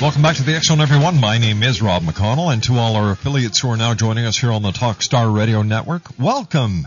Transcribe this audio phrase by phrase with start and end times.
[0.00, 1.18] Welcome back to the Zone, everyone.
[1.18, 4.38] My name is Rob McConnell, and to all our affiliates who are now joining us
[4.38, 6.86] here on the Talkstar Radio Network, welcome.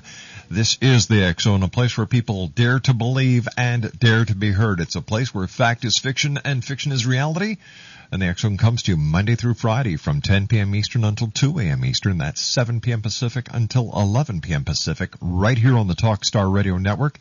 [0.50, 4.52] This is the Zone, a place where people dare to believe and dare to be
[4.52, 4.80] heard.
[4.80, 7.58] It's a place where fact is fiction and fiction is reality.
[8.14, 10.73] And the Zone comes to you Monday through Friday from 10 p.m.
[10.73, 11.84] Eastern until 2 a.m.
[11.84, 12.18] Eastern.
[12.18, 13.02] That's 7 p.m.
[13.02, 14.64] Pacific until 11 p.m.
[14.64, 17.20] Pacific, right here on the Talkstar Radio Network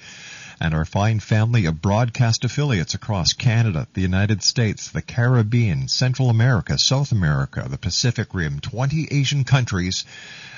[0.61, 6.29] and our fine family of broadcast affiliates across Canada, the United States, the Caribbean, Central
[6.29, 10.05] America, South America, the Pacific Rim, 20 Asian countries,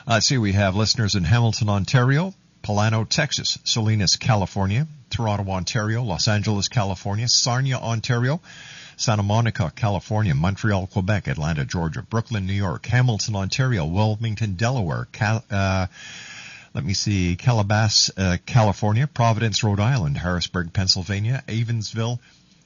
[0.07, 6.27] Uh, see, we have listeners in Hamilton, Ontario, Plano, Texas, Salinas, California, Toronto, Ontario, Los
[6.27, 8.39] Angeles, California, Sarnia, Ontario,
[8.95, 15.43] Santa Monica, California, Montreal, Quebec, Atlanta, Georgia, Brooklyn, New York, Hamilton, Ontario, Wilmington, Delaware, Cal-
[15.49, 15.87] uh,
[16.73, 22.19] let me see, Calabas, uh, California, Providence, Rhode Island, Harrisburg, Pennsylvania, Evansville,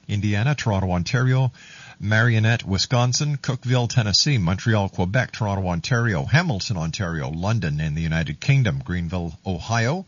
[0.07, 1.51] Indiana, Toronto, Ontario,
[1.99, 8.81] Marinette, Wisconsin, Cookeville, Tennessee, Montreal, Quebec, Toronto, Ontario, Hamilton, Ontario, London in the United Kingdom,
[8.85, 10.05] Greenville, Ohio,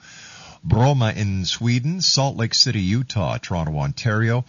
[0.65, 4.45] Bromma in Sweden, Salt Lake City, Utah, Toronto, Ontario,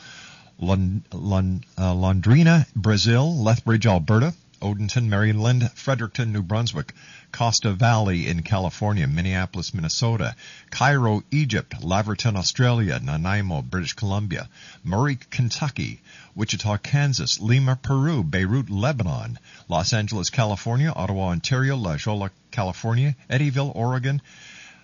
[0.59, 6.93] Lond- Lond- uh, Londrina, Brazil, Lethbridge, Alberta, Odenton, Maryland, Fredericton, New Brunswick,
[7.31, 10.35] Costa Valley in California, Minneapolis, Minnesota,
[10.71, 14.49] Cairo, Egypt, Laverton, Australia, Nanaimo, British Columbia,
[14.83, 16.01] Murray, Kentucky,
[16.35, 23.73] Wichita, Kansas, Lima, Peru, Beirut, Lebanon, Los Angeles, California, Ottawa, Ontario, La Jolla, California, Eddyville,
[23.75, 24.21] Oregon,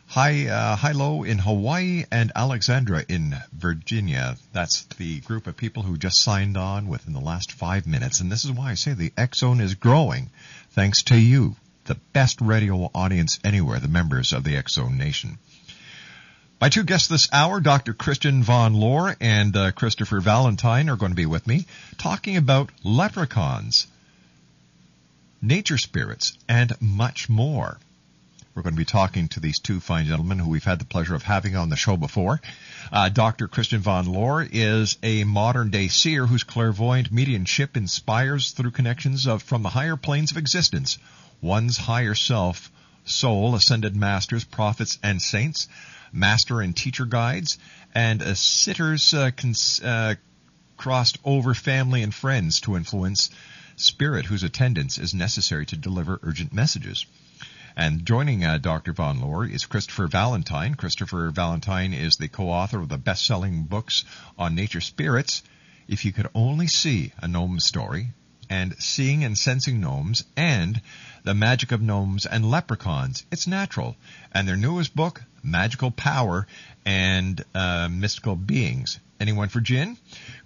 [0.07, 4.37] Hi, uh, Hilo in Hawaii and Alexandra in Virginia.
[4.53, 8.21] That's the group of people who just signed on within the last five minutes.
[8.21, 10.31] And this is why I say the X Zone is growing
[10.71, 11.57] thanks to you,
[11.87, 15.39] the best radio audience anywhere, the members of the X Zone Nation.
[16.61, 17.93] My two guests this hour, Dr.
[17.93, 21.67] Christian Von Lohr and uh, Christopher Valentine, are going to be with me
[21.99, 23.89] talking about leprechauns,
[25.43, 27.81] nature spirits, and much more.
[28.55, 31.17] We're going to be talking to these two fine gentlemen who we've had the pleasure
[31.17, 32.41] of having on the show before.
[32.93, 33.49] Uh, Dr.
[33.49, 39.43] Christian von Lohr is a modern day seer whose clairvoyant mediumship inspires through connections of
[39.43, 40.99] from the higher planes of existence,
[41.41, 42.71] one's higher self,
[43.05, 45.67] soul, ascended masters, prophets, and saints,
[46.13, 47.59] master and teacher guides,
[47.93, 50.15] and uh, sitters uh, cons- uh,
[50.77, 53.31] crossed over family and friends to influence
[53.75, 57.05] spirit whose attendance is necessary to deliver urgent messages.
[57.77, 58.93] And joining uh, Dr.
[58.93, 60.77] Von Lohr is Christopher Valentine.
[60.77, 64.05] Christopher Valentine is the co-author of the best-selling books
[64.39, 65.43] on nature spirits.
[65.89, 68.11] If you could only see a gnome story,
[68.49, 70.81] and seeing and sensing gnomes, and
[71.25, 73.97] the magic of gnomes and leprechauns, it's natural.
[74.31, 76.47] And their newest book, Magical Power
[76.87, 79.01] and uh, Mystical Beings.
[79.19, 79.97] Anyone for Jinn?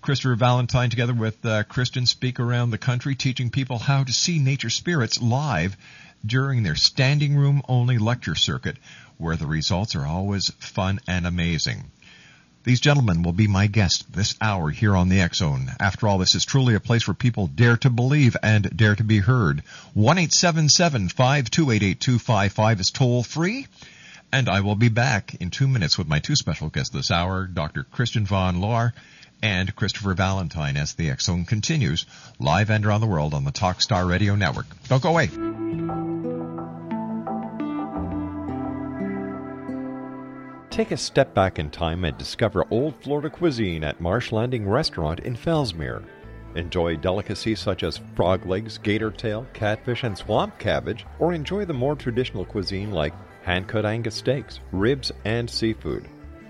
[0.01, 4.39] Christopher Valentine, together with uh, Christian, speak around the country teaching people how to see
[4.39, 5.77] nature spirits live
[6.25, 8.77] during their standing room only lecture circuit,
[9.17, 11.91] where the results are always fun and amazing.
[12.65, 15.73] These gentlemen will be my guests this hour here on the X Zone.
[15.81, 19.05] After all, this is truly a place where people dare to believe and dare to
[19.05, 19.63] be heard.
[19.97, 23.67] 1-877-528-8255 is toll free.
[24.31, 27.47] And I will be back in two minutes with my two special guests this hour,
[27.47, 27.85] Dr.
[27.85, 28.93] Christian von Lohr
[29.43, 32.07] and Christopher Valentine as the X Zone continues
[32.39, 34.67] live and around the world on the Talkstar Radio Network.
[34.89, 35.29] Don't go away.
[40.71, 45.19] Take a step back in time and discover old Florida cuisine at Marsh Landing Restaurant
[45.21, 46.05] in Fellsmere.
[46.55, 51.75] Enjoy delicacies such as frog legs, gator tail, catfish, and swamp cabbage, or enjoy the
[51.75, 53.13] more traditional cuisine like
[53.43, 56.09] hand cut Angus steaks, ribs, and seafood.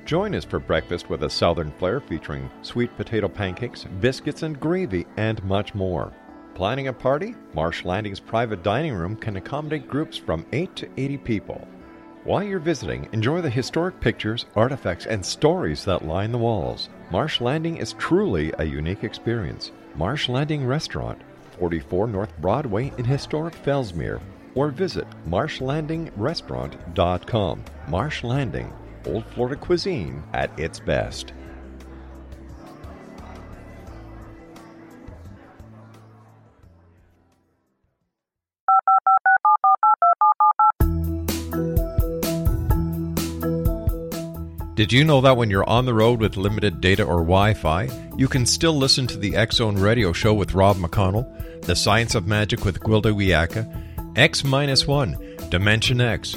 [0.08, 5.04] Join us for breakfast with a southern flair featuring sweet potato pancakes, biscuits, and gravy,
[5.18, 6.14] and much more.
[6.54, 7.34] Planning a party?
[7.52, 11.68] Marsh Landing's private dining room can accommodate groups from 8 to 80 people.
[12.24, 16.88] While you're visiting, enjoy the historic pictures, artifacts, and stories that line the walls.
[17.10, 19.72] Marsh Landing is truly a unique experience.
[19.94, 21.20] Marsh Landing Restaurant,
[21.58, 24.22] 44 North Broadway in historic Fellsmere,
[24.54, 27.64] or visit marshlandingrestaurant.com.
[27.88, 28.72] Marsh Landing,
[29.08, 31.32] Old Florida cuisine at its best.
[44.78, 47.88] Did you know that when you're on the road with limited data or Wi Fi,
[48.16, 51.26] you can still listen to the Zone Radio Show with Rob McConnell,
[51.62, 56.36] The Science of Magic with Gwilda Wiyaka, X 1, Dimension X,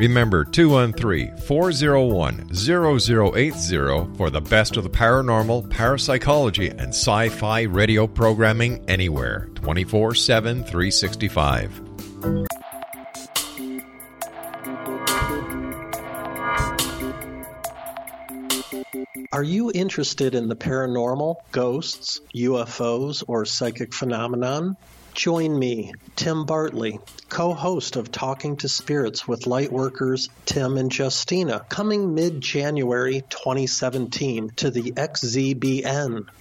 [0.00, 8.06] Remember 213 401 0080 for the best of the paranormal, parapsychology, and sci fi radio
[8.06, 11.82] programming anywhere 24 7 365.
[19.32, 24.78] Are you interested in the paranormal, ghosts, UFOs, or psychic phenomenon?
[25.14, 26.98] Join me, Tim Bartley,
[27.28, 34.50] co host of Talking to Spirits with Lightworkers Tim and Justina, coming mid January 2017
[34.56, 36.26] to the XZBN.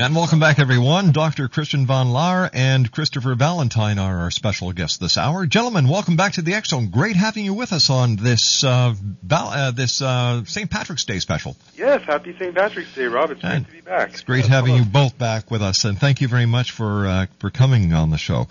[0.00, 1.10] And welcome back, everyone.
[1.10, 1.48] Dr.
[1.48, 5.44] Christian von Lahr and Christopher Valentine are our special guests this hour.
[5.44, 6.90] Gentlemen, welcome back to the Zone.
[6.90, 10.70] Great having you with us on this uh, Val- uh, this uh, St.
[10.70, 11.56] Patrick's Day special.
[11.76, 12.54] Yes, happy St.
[12.54, 13.32] Patrick's Day, Rob.
[13.32, 14.10] It's And great to be back.
[14.10, 17.08] It's great Yes, having you both back with us, and thank you very much for
[17.08, 18.46] uh, for coming on the show.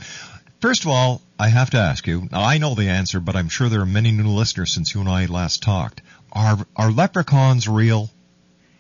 [0.60, 2.28] First of all, I have to ask you.
[2.30, 5.00] Now, I know the answer, but I'm sure there are many new listeners since you
[5.00, 6.02] and I last talked.
[6.34, 8.10] Are are leprechauns real?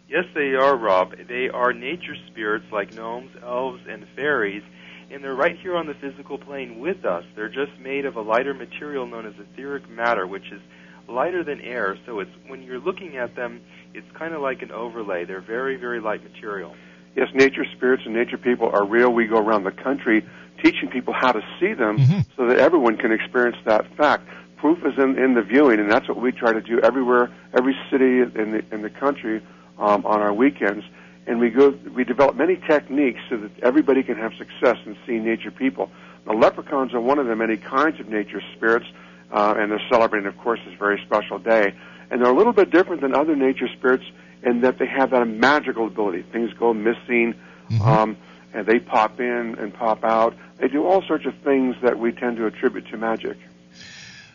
[0.09, 1.13] Yes, they are, Rob.
[1.27, 4.63] They are nature spirits like gnomes, elves, and fairies,
[5.11, 7.25] and they're right here on the physical plane with us.
[7.35, 10.61] They're just made of a lighter material known as etheric matter, which is
[11.09, 11.97] lighter than air.
[12.05, 13.59] So it's when you're looking at them,
[13.93, 15.25] it's kind of like an overlay.
[15.25, 16.73] They're very, very light material.
[17.15, 19.11] Yes, nature spirits and nature people are real.
[19.11, 20.25] We go around the country
[20.63, 22.25] teaching people how to see them Mhm.
[22.37, 24.25] so that everyone can experience that fact.
[24.57, 27.75] Proof is in, in the viewing, and that's what we try to do everywhere, every
[27.91, 29.41] city in the in the country
[29.77, 30.85] um, on our weekends.
[31.25, 35.25] And we go, we develop many techniques so that everybody can have success in seeing
[35.25, 35.89] nature people.
[36.25, 38.85] The leprechauns are one of the many kinds of nature spirits,
[39.31, 41.73] uh, and they're celebrating, of course, this very special day.
[42.09, 44.05] And they're a little bit different than other nature spirits
[44.43, 46.21] in that they have that magical ability.
[46.21, 47.35] Things go missing,
[47.81, 48.17] um,
[48.53, 50.35] and they pop in and pop out.
[50.57, 53.37] They do all sorts of things that we tend to attribute to magic.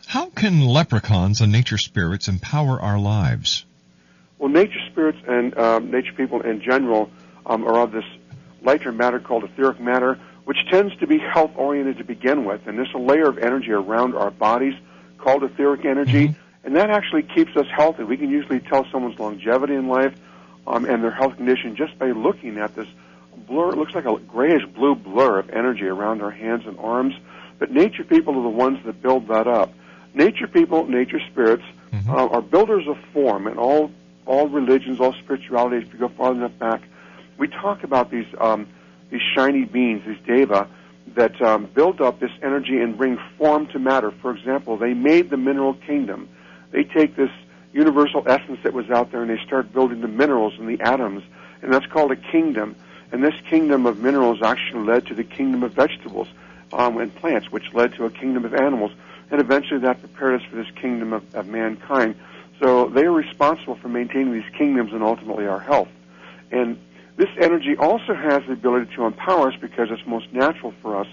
[0.07, 3.65] How can leprechauns and nature spirits empower our lives?
[4.43, 7.13] Well, nature spirits and um, nature people in general
[7.47, 8.05] um, are of this
[8.61, 12.67] lighter matter called etheric matter, which tends to be health oriented to begin with.
[12.67, 14.75] And there's a layer of energy around our bodies
[15.17, 16.35] called etheric energy,
[16.65, 18.03] and that actually keeps us healthy.
[18.03, 20.13] We can usually tell someone's longevity in life
[20.67, 22.89] um, and their health condition just by looking at this
[23.47, 23.69] blur.
[23.71, 27.15] It looks like a grayish blue blur of energy around our hands and arms.
[27.61, 29.73] But nature people are the ones that build that up.
[30.15, 31.63] Nature people, nature spirits,
[32.09, 33.93] uh, are builders of form, and all
[34.27, 35.87] all religions, all spiritualities.
[35.87, 36.83] If you go far enough back,
[37.39, 38.69] we talk about these um,
[39.11, 40.69] these shiny beings, these deva,
[41.15, 44.11] that um, build up this energy and bring form to matter.
[44.11, 46.29] For example, they made the mineral kingdom.
[46.71, 47.31] They take this
[47.73, 51.23] universal essence that was out there, and they start building the minerals and the atoms,
[51.61, 52.77] and that's called a kingdom.
[53.11, 56.29] And this kingdom of minerals actually led to the kingdom of vegetables
[56.73, 58.93] um, and plants, which led to a kingdom of animals,
[59.31, 62.15] and eventually that prepared us for this kingdom of, of mankind.
[62.63, 65.89] So they are responsible for maintaining these kingdoms and ultimately our health.
[66.53, 66.79] And
[67.17, 71.09] this energy also has the ability to empower us because it's most natural for us.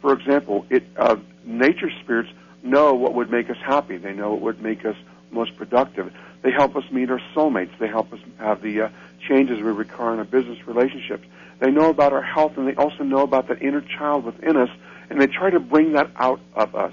[0.00, 2.30] For example, it uh, nature spirits
[2.62, 3.96] know what would make us happy.
[3.96, 4.96] They know what would make us
[5.32, 6.12] most productive.
[6.42, 7.76] They help us meet our soulmates.
[7.78, 8.88] They help us have the uh,
[9.28, 11.26] changes we require in our business relationships.
[11.58, 14.70] They know about our health, and they also know about that inner child within us,
[15.10, 16.92] and they try to bring that out of us.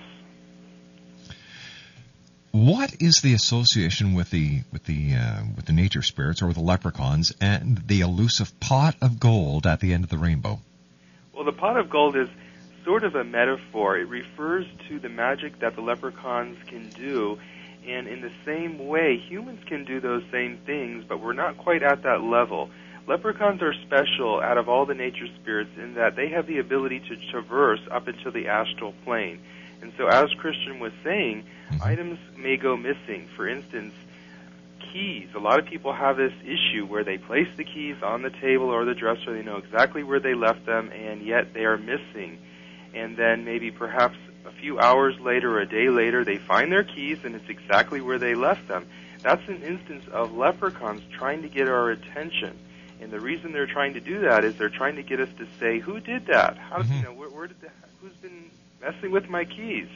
[2.51, 6.62] What is the association with the with the uh, with the nature spirits or the
[6.62, 10.60] leprechauns and the elusive pot of gold at the end of the rainbow?
[11.32, 12.27] Well, the pot of gold is
[12.84, 13.98] sort of a metaphor.
[13.98, 17.38] It refers to the magic that the leprechauns can do,
[17.88, 21.84] and in the same way, humans can do those same things, but we're not quite
[21.84, 22.72] at that level.
[23.06, 27.00] Leprechauns are special out of all the nature spirits in that they have the ability
[27.00, 29.39] to traverse up into the astral plane.
[29.81, 31.83] And so, as Christian was saying, Mm-hmm.
[31.83, 33.27] items may go missing.
[33.36, 33.93] For instance,
[34.91, 35.29] keys.
[35.36, 38.65] A lot of people have this issue where they place the keys on the table
[38.65, 42.39] or the dresser, they know exactly where they left them, and yet they are missing.
[42.95, 46.83] And then maybe perhaps a few hours later or a day later, they find their
[46.83, 48.88] keys and it's exactly where they left them.
[49.21, 52.57] That's an instance of leprechauns trying to get our attention.
[53.00, 55.45] And the reason they're trying to do that is they're trying to get us to
[55.59, 56.57] say, "Who did that?
[56.57, 56.98] How Mhm.
[56.98, 57.69] you know where, where did the,
[58.01, 58.50] who's been
[58.81, 59.88] messing with my keys?"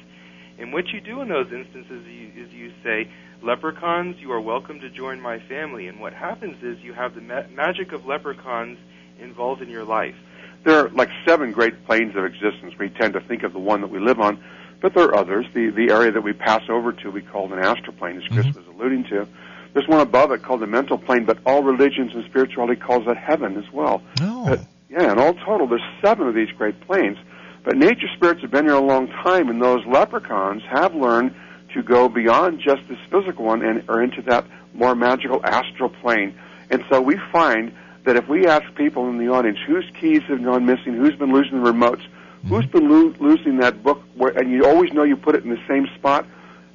[0.60, 2.06] And what you do in those instances
[2.38, 3.08] is you say,
[3.42, 7.22] "Leprechauns, you are welcome to join my family." And what happens is you have the
[7.22, 8.78] ma- magic of leprechauns
[9.20, 10.16] involved in your life.
[10.64, 12.78] There are like seven great planes of existence.
[12.78, 14.38] We tend to think of the one that we live on,
[14.80, 15.46] but there are others.
[15.54, 18.46] The the area that we pass over to we call an astral plane, as Chris
[18.48, 18.56] Mhm.
[18.56, 19.28] was alluding to.
[19.74, 23.18] There's one above it called the mental plane, but all religions and spirituality calls it
[23.18, 24.04] heaven as well.
[24.22, 24.46] No.
[24.48, 27.18] But, yeah, in all total, there's seven of these great planes.
[27.64, 31.34] But nature spirits have been here a long time, and those leprechauns have learned
[31.74, 36.38] to go beyond just this physical one and are into that more magical astral plane.
[36.70, 40.44] And so we find that if we ask people in the audience whose keys have
[40.44, 42.50] gone missing, who's been losing the remotes, mm-hmm.
[42.50, 45.50] who's been lo- losing that book, where, and you always know you put it in
[45.50, 46.26] the same spot,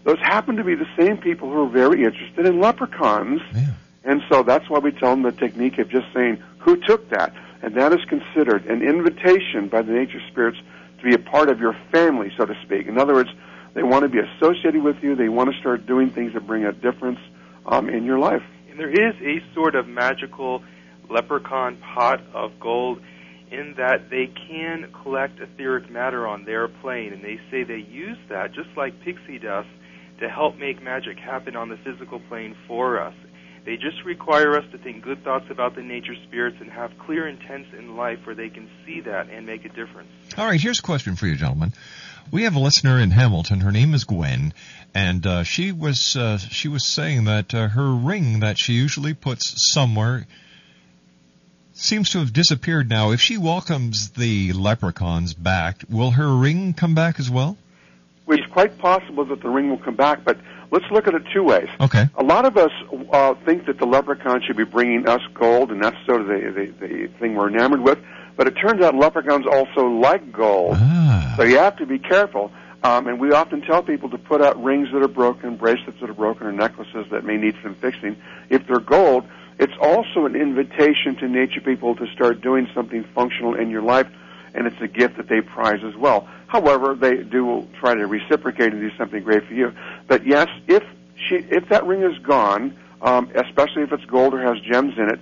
[0.04, 3.42] those happen to be the same people who are very interested in leprechauns.
[3.54, 3.66] Yeah.
[4.04, 7.34] And so that's why we tell them the technique of just saying, who took that?
[7.60, 10.58] And that is considered an invitation by the nature spirits
[10.98, 12.86] to be a part of your family, so to speak.
[12.86, 13.30] In other words,
[13.74, 15.14] they want to be associated with you.
[15.14, 17.18] They want to start doing things that bring a difference
[17.66, 18.42] um, in your life.
[18.70, 20.62] And there is a sort of magical
[21.10, 23.00] leprechaun pot of gold
[23.50, 28.18] in that they can collect etheric matter on their plane, and they say they use
[28.28, 29.68] that, just like pixie dust,
[30.20, 33.14] to help make magic happen on the physical plane for us.
[33.68, 37.28] They just require us to think good thoughts about the nature spirits and have clear
[37.28, 40.08] intents in life where they can see that and make a difference.
[40.38, 41.74] All right, here's a question for you, gentlemen.
[42.30, 43.60] We have a listener in Hamilton.
[43.60, 44.54] Her name is Gwen,
[44.94, 49.12] and uh, she was uh, she was saying that uh, her ring that she usually
[49.12, 50.26] puts somewhere
[51.74, 53.10] seems to have disappeared now.
[53.10, 57.58] If she welcomes the leprechauns back, will her ring come back as well?
[58.24, 60.38] Well, it's quite possible that the ring will come back, but
[60.70, 61.68] let's look at it two ways.
[61.80, 62.04] Okay.
[62.16, 62.70] A lot of us
[63.12, 66.72] uh, think that the leprechaun should be bringing us gold, and that's sort of the,
[66.80, 67.98] the, the thing we're enamored with.
[68.36, 70.76] But it turns out leprechauns also like gold.
[70.76, 71.34] Ah.
[71.36, 72.52] So you have to be careful.
[72.84, 76.08] Um, and we often tell people to put out rings that are broken, bracelets that
[76.08, 78.16] are broken, or necklaces that may need some fixing.
[78.50, 79.24] If they're gold,
[79.58, 84.06] it's also an invitation to nature people to start doing something functional in your life,
[84.54, 86.28] and it's a gift that they prize as well.
[86.46, 89.72] However, they do try to reciprocate and do something great for you.
[90.06, 90.82] But yes, if
[91.16, 95.10] she, if that ring is gone, um, especially if it's gold or has gems in
[95.10, 95.20] it,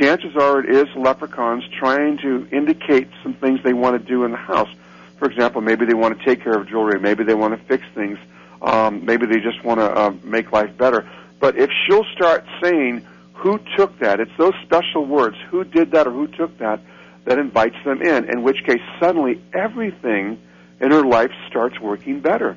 [0.00, 4.30] chances are it is leprechauns trying to indicate some things they want to do in
[4.30, 4.70] the house.
[5.18, 7.84] For example, maybe they want to take care of jewelry, maybe they want to fix
[7.94, 8.18] things,
[8.62, 11.08] um, maybe they just want to uh, make life better.
[11.38, 14.20] But if she'll start saying, who took that?
[14.20, 16.80] It's those special words, who did that or who took that,
[17.24, 20.40] that invites them in, in which case suddenly everything
[20.80, 22.56] in her life starts working better.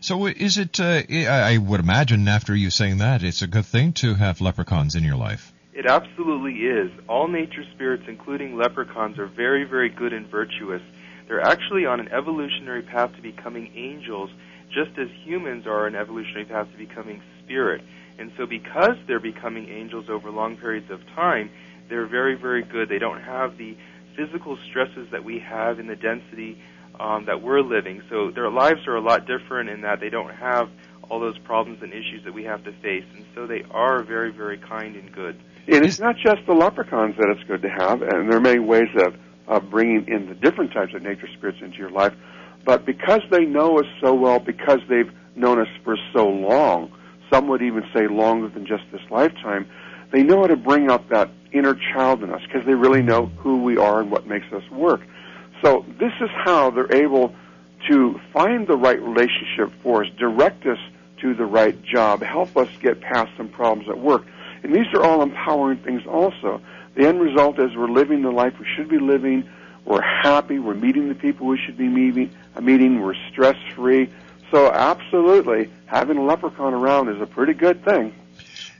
[0.00, 0.80] So is it?
[0.80, 4.40] Uh, I I would imagine after you saying that, it's a good thing to have
[4.40, 5.52] leprechauns in your life.
[5.72, 6.90] It absolutely is.
[7.08, 10.82] All nature spirits, including leprechauns, are very, very good and virtuous.
[11.26, 14.30] They're actually on an evolutionary path to becoming angels,
[14.70, 17.82] just as humans are on an evolutionary path to becoming spirit.
[18.18, 21.50] And so, because they're becoming angels over long periods of time,
[21.88, 22.88] they're very, very good.
[22.88, 23.76] They don't have the
[24.16, 26.62] physical stresses that we have in the density
[26.98, 28.02] um, that we're living.
[28.08, 30.70] So, their lives are a lot different in that they don't have
[31.10, 33.04] all those problems and issues that we have to face.
[33.14, 35.38] And so they are very, very kind and good.
[35.66, 38.58] And it's not just the leprechauns that it's good to have, and there are many
[38.58, 39.14] ways of,
[39.46, 42.12] of bringing in the different types of nature spirits into your life.
[42.64, 46.92] But because they know us so well, because they've known us for so long,
[47.32, 49.66] some would even say longer than just this lifetime,
[50.10, 53.26] they know how to bring out that inner child in us because they really know
[53.26, 55.00] who we are and what makes us work.
[55.62, 57.34] So this is how they're able
[57.88, 60.78] to find the right relationship for us, direct us
[61.20, 64.26] to the right job, help us get past some problems at work.
[64.62, 66.60] And these are all empowering things also.
[66.94, 69.48] The end result is we're living the life we should be living.
[69.84, 70.58] We're happy.
[70.58, 72.34] We're meeting the people we should be meeting.
[72.56, 73.02] Uh, meeting.
[73.02, 74.10] We're stress free.
[74.50, 78.14] So absolutely, having a leprechaun around is a pretty good thing.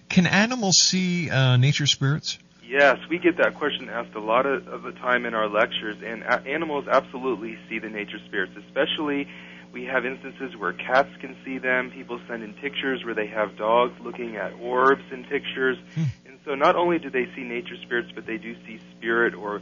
[0.08, 2.38] Can animals see uh, nature spirits?
[2.66, 5.96] Yes, we get that question asked a lot of, of the time in our lectures,
[6.04, 8.52] and a- animals absolutely see the nature spirits.
[8.66, 9.28] Especially,
[9.72, 11.90] we have instances where cats can see them.
[11.90, 16.04] People send in pictures where they have dogs looking at orbs in pictures, Hmm.
[16.26, 19.60] and so not only do they see nature spirits, but they do see spirit or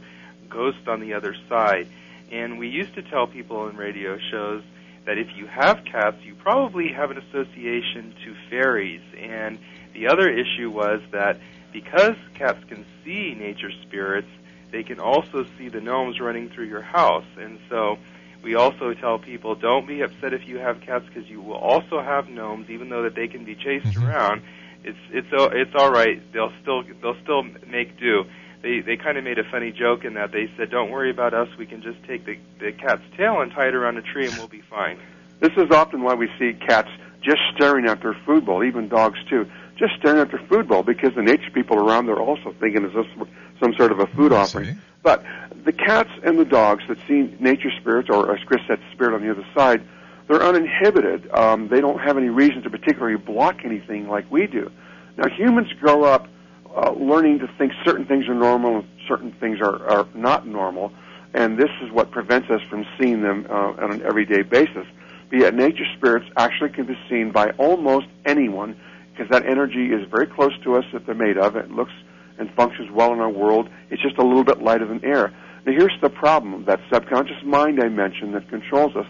[0.49, 1.87] ghost on the other side.
[2.31, 4.63] And we used to tell people in radio shows
[5.05, 9.01] that if you have cats, you probably have an association to fairies.
[9.19, 9.59] And
[9.93, 11.39] the other issue was that
[11.71, 14.29] because cats can see nature spirits,
[14.71, 17.25] they can also see the gnomes running through your house.
[17.37, 17.97] And so
[18.43, 22.01] we also tell people don't be upset if you have cats because you will also
[22.01, 24.07] have gnomes, even though that they can be chased Mhm.
[24.07, 24.41] around.
[24.83, 26.21] It's it's it's all right.
[26.33, 28.25] They'll still they'll still make do.
[28.63, 31.33] They they kind of made a funny joke in that they said, "Don't worry about
[31.33, 31.49] us.
[31.59, 34.35] We can just take the the cat's tail and tie it around a tree, and
[34.37, 34.97] we'll be fine."
[35.41, 36.89] This is often why we see cats
[37.21, 39.45] just staring at their food bowl, even dogs too,
[39.77, 42.85] just staring at their food bowl because the nature people around there are also thinking
[42.85, 43.27] it's some,
[43.59, 44.77] some sort of a food offering.
[45.01, 45.23] But
[45.65, 49.21] the cats and the dogs that see nature spirits, or as Chris said, spirit on
[49.21, 49.83] the other side,
[50.27, 51.29] they're uninhibited.
[51.31, 54.71] Um, they don't have any reason to particularly block anything like we do.
[55.17, 56.27] Now, humans grow up
[56.75, 60.91] uh, learning to think certain things are normal and certain things are, are not normal,
[61.33, 64.85] and this is what prevents us from seeing them uh, on an everyday basis.
[65.29, 68.79] But yet, nature spirits actually can be seen by almost anyone
[69.11, 71.55] because that energy is very close to us that they're made of.
[71.55, 71.91] It looks
[72.37, 73.69] and functions well in our world.
[73.89, 75.33] It's just a little bit lighter than air.
[75.65, 79.05] Now, here's the problem that subconscious mind I mentioned that controls us.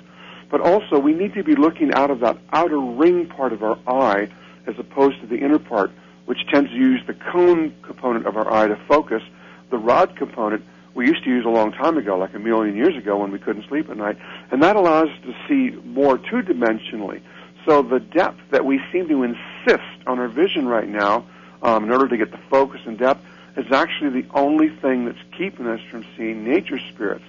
[0.51, 3.77] But also, we need to be looking out of that outer ring part of our
[3.87, 4.29] eye
[4.67, 5.91] as opposed to the inner part,
[6.25, 9.23] which tends to use the cone component of our eye to focus.
[9.69, 12.95] The rod component we used to use a long time ago, like a million years
[12.95, 14.17] ago when we couldn't sleep at night,
[14.51, 17.21] and that allows us to see more two dimensionally.
[17.65, 21.25] So the depth that we seem to insist on our vision right now,
[21.61, 25.21] um, in order to get the focus and depth, is actually the only thing that's
[25.37, 27.23] keeping us from seeing nature spirits.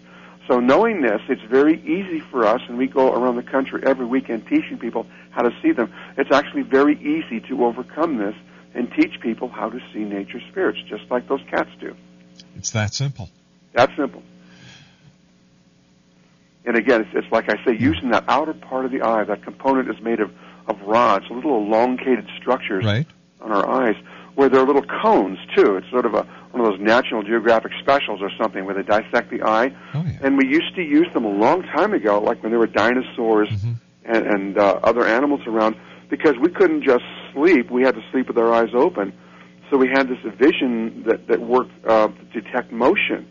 [0.48, 4.04] So knowing this, it's very easy for us, and we go around the country every
[4.04, 5.92] weekend teaching people how to see them.
[6.18, 8.34] It's actually very easy to overcome this
[8.74, 11.94] and teach people how to see nature spirits, just like those cats do.
[12.56, 13.30] It's that simple.
[13.72, 14.22] That simple.
[16.66, 19.42] And again, it's, it's like I say, using that outer part of the eye, that
[19.44, 20.30] component is made of,
[20.66, 23.06] of rods, little elongated structures Right?
[23.40, 23.96] on our eyes,
[24.34, 25.76] where there are little cones too.
[25.76, 29.28] It's sort of a one of those National Geographic specials or something where they dissect
[29.30, 29.74] the eye.
[29.92, 30.18] Oh, yeah.
[30.22, 33.48] And we used to use them a long time ago, like when there were dinosaurs
[33.50, 33.74] Mhm.
[34.04, 35.74] and, and uh, other animals around,
[36.08, 37.70] because we couldn't just sleep.
[37.70, 39.12] We had to sleep with our eyes open.
[39.70, 43.26] So we had this vision that, that worked uh, to detect motion.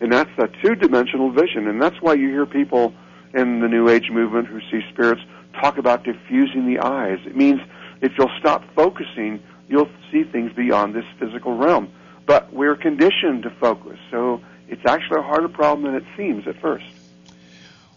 [0.00, 1.68] And that's that two-dimensional vision.
[1.68, 2.92] And that's why you hear people
[3.34, 5.22] in the New Age movement who see spirits
[5.60, 7.18] talk about diffusing the eyes.
[7.26, 7.60] It means
[8.00, 11.92] if you'll stop focusing, you'll see things beyond this physical realm.
[12.26, 16.60] But we're conditioned to focus, so it's actually a harder problem than it seems at
[16.60, 16.86] first.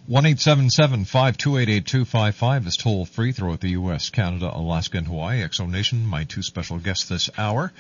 [0.07, 3.59] One eight seven seven five two eight eight two five five is toll free throughout
[3.59, 5.43] the U.S., Canada, Alaska, and Hawaii.
[5.43, 7.73] X Zone Nation, my two special guests this hour.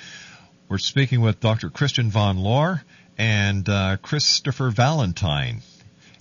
[0.67, 1.69] We're speaking with Dr.
[1.69, 2.83] Christian von Lohr
[3.17, 5.61] and uh, Christopher Valentine.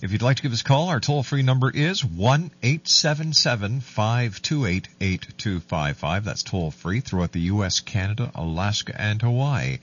[0.01, 2.87] If you'd like to give us a call, our toll free number is one eight
[2.87, 6.23] seven seven five two eight eight two five five.
[6.23, 9.79] That's toll free throughout the U.S., Canada, Alaska, and Hawaii.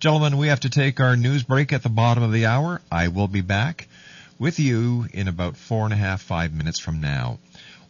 [0.00, 2.80] Gentlemen, we have to take our news break at the bottom of the hour.
[2.90, 3.88] I will be back
[4.38, 7.38] with you in about four and a half, five minutes from now.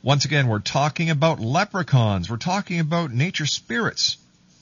[0.02, 2.30] Once again, we're talking about leprechauns.
[2.30, 4.18] We're talking about nature spirits.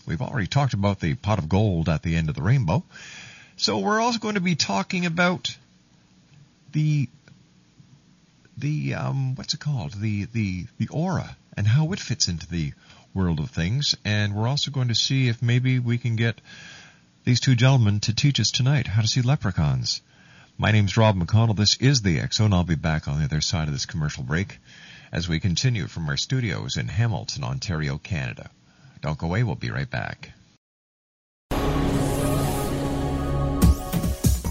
[0.06, 2.84] We've already talked about the pot of gold at the end of the rainbow.
[3.56, 5.56] So we're also going to be talking about
[6.72, 7.08] the
[8.56, 9.92] the um, what's it called?
[9.92, 12.72] The the the aura and how it fits into the
[13.12, 13.94] world of things.
[14.04, 16.40] And we're also going to see if maybe we can get
[17.24, 20.02] these two gentlemen to teach us tonight how to see leprechauns.
[20.56, 21.56] My name's Rob McConnell.
[21.56, 22.52] This is the Zone.
[22.52, 24.58] I'll be back on the other side of this commercial break
[25.10, 28.50] as we continue from our studios in Hamilton, Ontario, Canada.
[29.00, 29.42] Don't go away.
[29.42, 30.30] We'll be right back.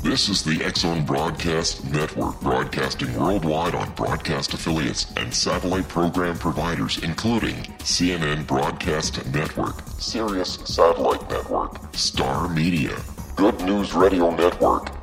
[0.04, 7.00] This is the Zone Broadcast Network, broadcasting worldwide on broadcast affiliates and satellite program providers,
[7.02, 12.98] including CNN Broadcast Network, Sirius Satellite Network, Star Media,
[13.38, 15.03] Good News Radio Network,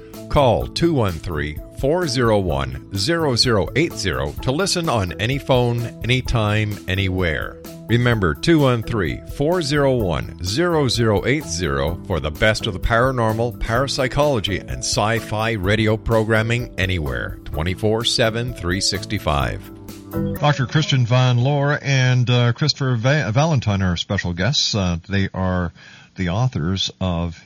[0.31, 7.61] Call 213 401 0080 to listen on any phone, anytime, anywhere.
[7.89, 15.97] Remember 213 401 0080 for the best of the paranormal, parapsychology, and sci fi radio
[15.97, 20.39] programming anywhere 24 7 365.
[20.39, 20.65] Dr.
[20.65, 24.73] Christian Von Lohr and uh, Christopher Va- Valentine are special guests.
[24.73, 25.73] Uh, they are
[26.15, 27.37] the authors of,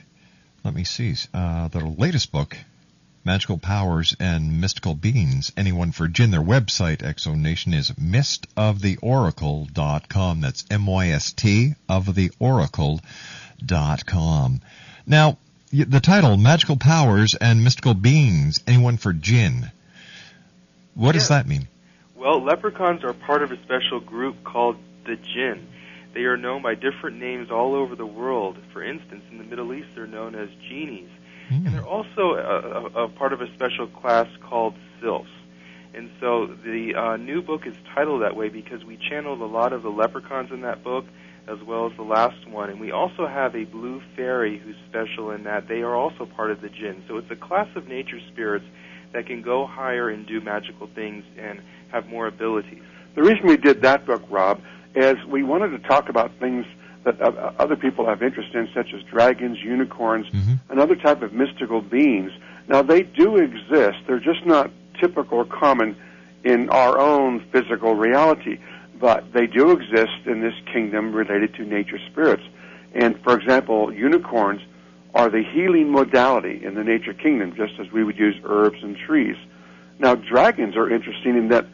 [0.62, 2.56] let me see, uh, their latest book,
[3.26, 5.50] Magical Powers and Mystical Beings.
[5.56, 6.30] Anyone for Jinn.
[6.30, 10.40] Their website, X Zone Nation, is mystoftheoracle.com.
[10.40, 13.00] That's M-Y-S-T of the oracle.com.
[15.08, 15.38] Now,
[15.72, 18.62] the title, Magical Powers and Mystical Beings.
[18.64, 19.72] Anyone for Jinn.
[20.94, 21.66] What does that mean?
[22.14, 25.66] Well, leprechauns are part of a special group called the Jinn.
[26.14, 28.56] They are known by different names all over the world.
[28.72, 31.08] For instance, in the Middle East, they're known as genies.
[31.48, 35.30] And they're also a, a, a part of a special class called sylphs.
[35.94, 39.72] And so the uh, new book is titled that way because we channeled a lot
[39.72, 41.06] of the leprechauns in that book
[41.48, 42.70] as well as the last one.
[42.70, 46.50] And we also have a blue fairy who's special in that they are also part
[46.50, 47.04] of the jinn.
[47.08, 48.66] So it's a class of nature spirits
[49.12, 52.82] that can go higher and do magical things and have more abilities.
[53.14, 54.60] The reason we did that book, Rob,
[54.94, 56.66] is we wanted to talk about things
[57.06, 60.26] that other people have interest in, such as dragons, unicorns,
[60.68, 62.32] and other type of mystical beings.
[62.68, 63.98] Now, they do exist.
[64.06, 65.96] They're just not typical or common
[66.44, 68.58] in our own physical reality,
[68.98, 72.42] but they do exist in this kingdom related to nature spirits.
[72.92, 74.60] And, for example, unicorns
[75.14, 78.96] are the healing modality in the nature kingdom, just as we would use herbs and
[78.96, 79.36] trees.
[79.98, 81.66] Now, dragons are interesting in that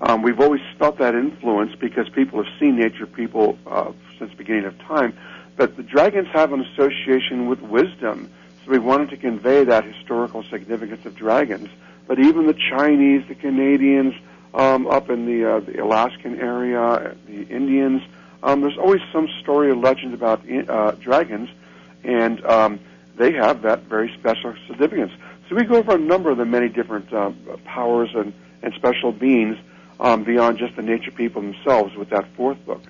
[0.00, 4.36] um, we've always felt that influence because people have seen nature people uh, since the
[4.36, 5.18] beginning of time.
[5.56, 8.30] But the dragons have an association with wisdom,
[8.64, 11.68] so we wanted to convey that historical significance of dragons.
[12.06, 14.14] But even the Chinese, the Canadians,
[14.54, 18.02] um, up in the, uh, the Alaskan area, the Indians,
[18.42, 21.48] um, there's always some story or legend about uh, dragons,
[22.04, 22.80] and um,
[23.16, 25.12] they have that very special significance.
[25.48, 27.32] So we go over a number of the many different uh,
[27.64, 29.58] powers and, and special beings
[29.98, 32.82] um, beyond just the nature people themselves with that fourth book.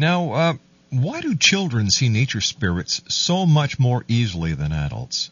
[0.00, 0.54] Now, uh,
[0.88, 5.30] why do children see nature spirits so much more easily than adults?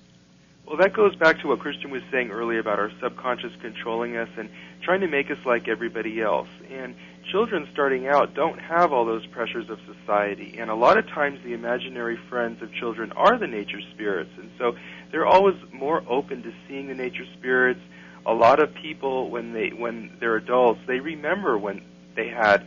[0.66, 4.28] Well, that goes back to what Christian was saying earlier about our subconscious controlling us
[4.36, 4.50] and
[4.82, 6.50] trying to make us like everybody else.
[6.70, 6.94] And
[7.32, 10.58] children starting out don't have all those pressures of society.
[10.58, 14.32] And a lot of times the imaginary friends of children are the nature spirits.
[14.36, 14.76] And so
[15.10, 17.80] they're always more open to seeing the nature spirits.
[18.26, 21.80] A lot of people when they when they're adults, they remember when
[22.14, 22.66] they had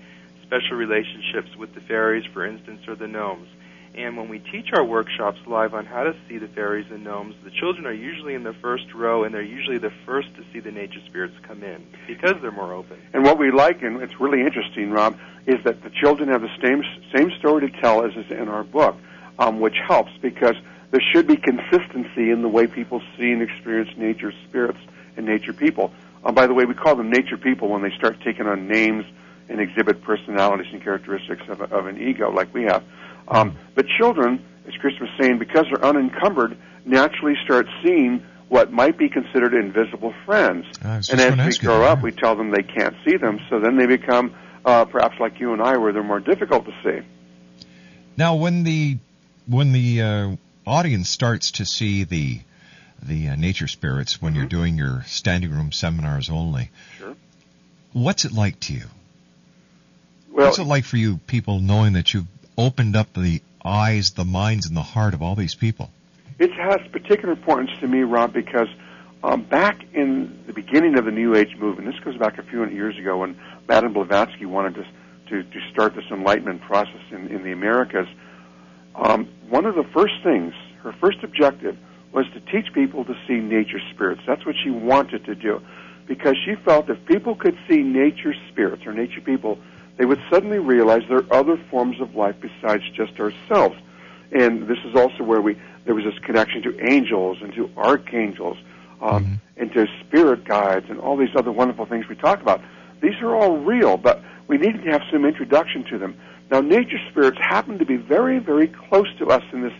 [0.51, 3.47] special relationships with the fairies, for instance, or the gnomes.
[3.95, 7.35] And when we teach our workshops live on how to see the fairies and gnomes,
[7.45, 10.59] the children are usually in the first row and they're usually the first to see
[10.59, 12.99] the nature spirits come in because they're more open.
[13.13, 16.51] And what we like, and it's really interesting, Rob, is that the children have the
[16.61, 16.83] same
[17.15, 18.97] same story to tell as is in our book,
[19.39, 20.55] um, which helps because
[20.91, 24.79] there should be consistency in the way people see and experience nature spirits
[25.15, 25.93] and nature people.
[26.25, 29.05] Uh, by the way, we call them nature people when they start taking on names
[29.51, 32.83] and exhibit personalities and characteristics of, a, of an ego like we have.
[33.27, 38.97] Um, but children, as Chris was saying, because they're unencumbered, naturally start seeing what might
[38.97, 40.65] be considered invisible friends.
[40.81, 42.03] And as we ask you grow up, yeah.
[42.03, 44.33] we tell them they can't see them, so then they become
[44.65, 47.07] uh, perhaps like you and I, where they're more difficult to see.
[48.17, 48.97] Now, when the
[49.47, 50.35] when the uh,
[50.67, 52.41] audience starts to see the
[53.01, 57.03] the uh, nature spirits when you're doing your standing room seminars only, Mm-hmm.
[57.03, 57.15] Sure.
[57.93, 58.85] what's it like to you?
[60.31, 64.25] Well, what's it like for you people knowing that you've opened up the eyes, the
[64.25, 65.91] minds, and the heart of all these people?
[66.39, 68.67] It has particular importance to me, Rob, because
[69.23, 72.59] um, back in the beginning of the New Age movement, this goes back a few
[72.59, 74.83] hundred years ago when Madame Blavatsky wanted to,
[75.29, 78.07] to, to start this enlightenment process in, in the Americas.
[78.95, 81.77] Um, one of the first things, her first objective,
[82.13, 84.21] was to teach people to see nature spirits.
[84.25, 85.61] That's what she wanted to do.
[86.07, 89.59] Because she felt if people could see nature spirits or nature people,
[89.97, 93.75] they would suddenly realize there are other forms of life besides just ourselves.
[94.31, 98.57] And this is also where we there was this connection to angels and to archangels
[99.01, 102.61] um, and to spirit guides and all these other wonderful things we talk about.
[103.01, 106.15] These are all real, but we needed to have some introduction to them.
[106.51, 109.73] Now, nature spirits happen to be very, very close to us in this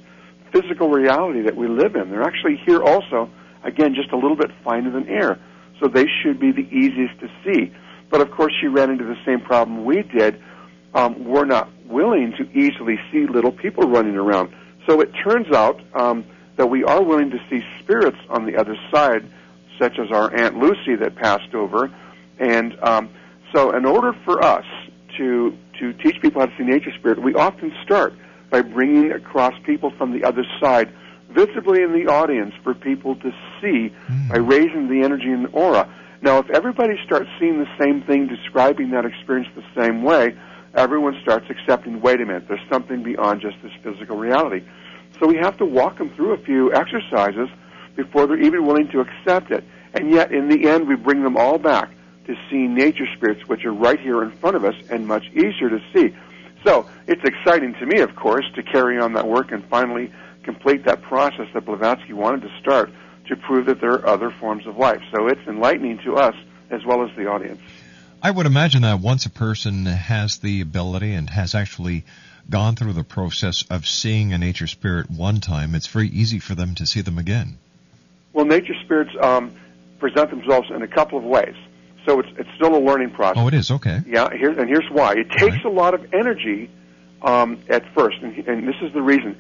[0.52, 2.10] physical reality that we live in.
[2.10, 3.30] They're actually here also,
[3.64, 5.40] again, just a little bit finer than air.
[5.80, 7.74] So they should be the easiest to see.
[8.12, 10.40] But of course, she ran into the same problem we did.
[10.94, 14.54] Um, we're not willing to easily see little people running around.
[14.86, 16.26] So it turns out um,
[16.58, 19.26] that we are willing to see spirits on the other side,
[19.80, 21.90] such as our Aunt Lucy that passed over.
[22.38, 23.10] And um,
[23.54, 24.66] so, in order for us
[25.18, 28.14] to to teach people how to see nature spirit, we often start
[28.50, 30.92] by bringing across people from the other side,
[31.30, 33.94] visibly in the audience, for people to see
[34.30, 35.90] by raising the energy in the aura.
[36.22, 40.38] Now, if everybody starts seeing the same thing, describing that experience the same way,
[40.76, 44.64] everyone starts accepting, wait a minute, there's something beyond just this physical reality.
[45.20, 47.50] So we have to walk them through a few exercises
[47.96, 49.64] before they're even willing to accept it.
[49.94, 51.90] And yet, in the end, we bring them all back
[52.28, 55.70] to seeing nature spirits, which are right here in front of us and much easier
[55.70, 56.16] to see.
[56.64, 60.12] So it's exciting to me, of course, to carry on that work and finally
[60.44, 62.92] complete that process that Blavatsky wanted to start
[63.32, 65.02] to prove that there are other forms of life.
[65.16, 66.36] So it's enlightening to us
[66.70, 67.62] as well as the audience.
[68.22, 72.04] I would imagine that once a person has the ability and has actually
[72.50, 76.56] gone through the process of seeing a nature spirit one time, it's very easy for
[76.56, 77.58] them to see them again.
[78.34, 79.54] Well, nature spirits um,
[80.00, 81.56] present themselves in a couple of ways.
[82.06, 83.42] So it's it's still a learning process.
[83.42, 84.02] Oh, it is okay.
[84.08, 85.14] Yeah, here, and here's why.
[85.14, 86.70] It takes a lot of energy
[87.22, 89.40] um, at first, and, and this is the reason.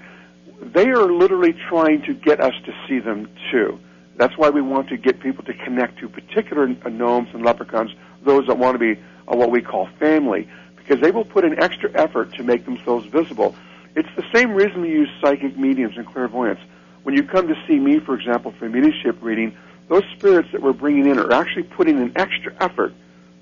[0.62, 3.80] They are literally trying to get us to see them too.
[4.15, 7.91] That's why we want to get people to connect to particular gnomes and leprechauns,
[8.24, 11.91] those that want to be what we call family, because they will put in extra
[11.95, 13.56] effort to make themselves visible.
[13.95, 16.60] It's the same reason we use psychic mediums and clairvoyance.
[17.02, 20.62] When you come to see me, for example, for a mediumship reading, those spirits that
[20.62, 22.93] we're bringing in are actually putting in extra effort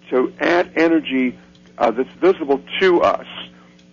[0.10, 1.38] to add energy
[1.78, 3.28] uh, that's visible to us.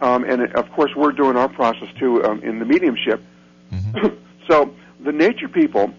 [0.01, 3.23] Um, and uh, of course, we're doing our process too um, in the mediumship.
[4.49, 5.93] so the nature people,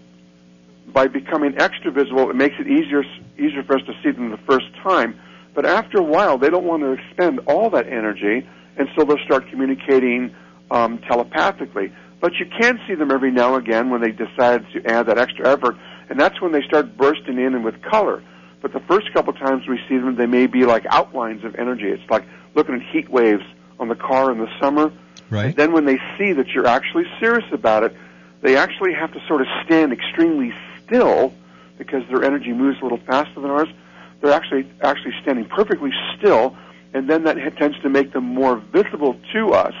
[0.92, 3.04] by becoming extra visible, it makes it easier
[3.38, 5.18] easier for us to see them the first time.
[5.54, 9.24] But after a while, they don't want to expend all that energy, and so they'll
[9.24, 10.34] start communicating
[10.70, 11.92] um, telepathically.
[12.20, 15.18] But you can see them every now and again when they decide to add that
[15.18, 15.76] extra effort,
[16.08, 18.22] and that's when they start bursting in and with color.
[18.60, 21.88] But the first couple times we see them, they may be like outlines of energy.
[21.88, 23.44] It's like looking at heat waves
[23.78, 24.92] on the car in the summer.
[25.30, 25.46] Right.
[25.46, 27.94] And then when they see that you're actually serious about it,
[28.40, 31.32] they actually have to sort of stand extremely still
[31.76, 33.68] because their energy moves a little faster than ours.
[34.20, 36.56] They're actually actually standing perfectly still,
[36.92, 39.74] and then that tends to make them more visible to us.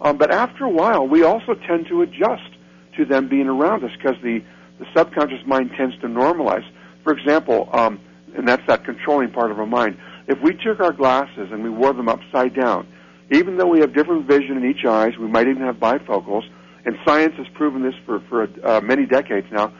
[0.00, 2.50] Um, but after a while, we also tend to adjust
[2.96, 4.42] to them being around us because the
[4.78, 6.64] the subconscious mind tends to normalize.
[7.04, 8.00] For example, um,
[8.36, 9.98] and that's that controlling part of our mind.
[10.26, 12.88] If we took our glasses and we wore them upside down,
[13.30, 16.42] even though we have different vision in each eyes, we might even have bifocals,
[16.84, 19.72] and science has proven this for, for uh, many decades now,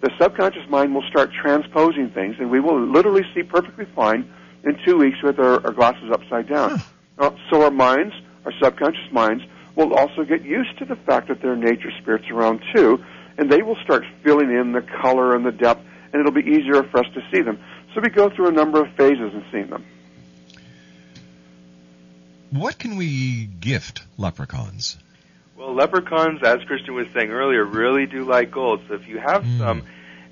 [0.00, 4.30] the subconscious mind will start transposing things, and we will literally see perfectly fine
[4.64, 6.82] in two weeks with our, our glasses upside down.
[7.18, 8.14] Uh, so our minds,
[8.46, 9.44] our subconscious minds,
[9.76, 13.04] will also get used to the fact that there are nature spirits around too,
[13.36, 16.82] and they will start filling in the color and the depth, and it'll be easier
[16.84, 17.58] for us to see them.
[17.94, 19.84] So we go through a number of phases in seeing them.
[22.50, 24.98] What can we gift leprechauns?
[25.56, 28.80] Well, leprechauns, as Christian was saying earlier, really do like gold.
[28.88, 29.58] So if you have hmm.
[29.58, 29.82] some,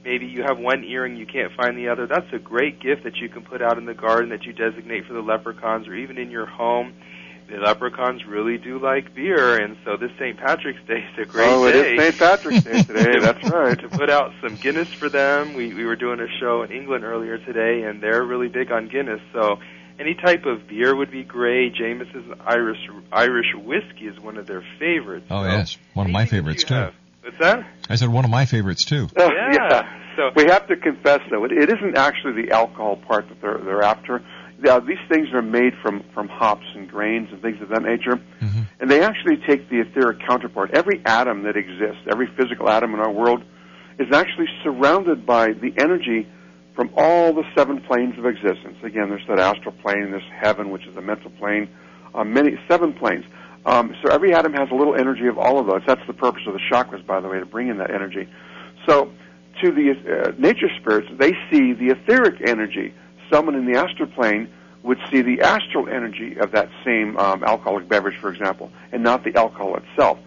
[0.04, 3.16] maybe you have one earring, you can't find the other, that's a great gift that
[3.16, 6.18] you can put out in the garden that you designate for the leprechauns or even
[6.18, 6.94] in your home.
[7.48, 10.36] the leprechauns really do like beer, and so this St.
[10.36, 11.94] Patrick's Day is a great oh, day.
[11.94, 12.18] it is St.
[12.18, 13.18] Patrick's Day today.
[13.20, 13.78] That's right.
[13.78, 15.54] to put out some Guinness for them.
[15.54, 18.88] We we were doing a show in England earlier today, and they're really big on
[18.88, 19.20] Guinness.
[19.32, 19.60] So
[19.98, 21.74] any type of beer would be great.
[21.74, 22.78] Jameson's Irish
[23.12, 25.26] Irish whiskey is one of their favorites.
[25.30, 26.74] Oh so yes, one of my favorites too.
[26.74, 26.94] have.
[27.22, 27.66] What's that?
[27.90, 29.08] I said one of my favorites too.
[29.16, 29.94] Oh, Yeah.
[30.16, 33.58] So We have to confess, though, it, it isn't actually the alcohol part that they're,
[33.58, 34.20] they're after.
[34.66, 38.16] Uh, these things are made from, from hops and grains and things of that nature,
[38.42, 38.66] Mhm.
[38.80, 40.70] and they actually take the etheric counterpart.
[40.72, 43.44] Every atom that exists, every physical atom in our world,
[44.00, 46.26] is actually surrounded by the energy
[46.78, 48.76] from all the seven planes of existence.
[48.84, 51.68] Again, there's that astral plane, this heaven, which is the mental plane,
[52.14, 53.24] uh, many seven planes.
[53.66, 55.82] Um, so every atom has a little energy of all of those.
[55.88, 58.28] That's the purpose of the chakras, by the way, to bring in that energy.
[58.86, 59.10] So,
[59.60, 62.94] to the uh, nature spirits, they see the etheric energy.
[63.28, 64.48] Someone in the astral plane
[64.84, 69.24] would see the astral energy of that same um, alcoholic beverage, for example, and not
[69.24, 70.20] the alcohol itself.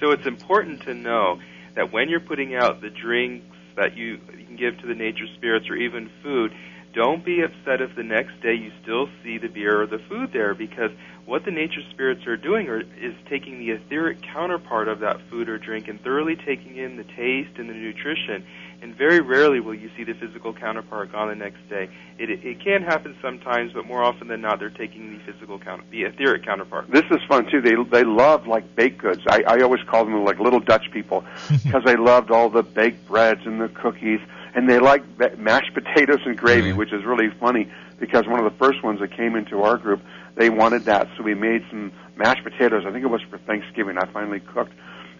[0.00, 1.38] So it's important to know
[1.74, 5.26] that when you're putting out the drinks that you, you can give to the nature
[5.36, 6.52] spirits or even food,
[6.92, 10.32] don't be upset if the next day you still see the beer or the food
[10.32, 10.90] there because
[11.26, 15.48] what the nature spirits are doing are, is taking the etheric counterpart of that food
[15.48, 18.44] or drink and thoroughly taking in the taste and the nutrition.
[18.80, 21.88] And very rarely will you see the physical counterpart gone the next day.
[22.16, 25.58] It, it, it can happen sometimes, but more often than not, they're taking the physical
[25.58, 26.88] counter, the etheric counterpart.
[26.88, 27.60] This is fun too.
[27.60, 29.22] They they love like baked goods.
[29.28, 31.24] I, I always call them like little Dutch people
[31.64, 34.20] because they loved all the baked breads and the cookies,
[34.54, 35.02] and they like
[35.38, 36.76] mashed potatoes and gravy, Mhm.
[36.76, 40.00] which is really funny because one of the first ones that came into our group,
[40.36, 42.84] they wanted that, so we made some mashed potatoes.
[42.86, 43.98] I think it was for Thanksgiving.
[43.98, 44.72] I finally cooked,